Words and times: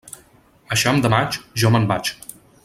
Eixam 0.75 1.01
de 1.03 1.11
maig, 1.15 1.39
jo 1.65 1.73
me'n 1.77 1.87
vaig. 1.93 2.13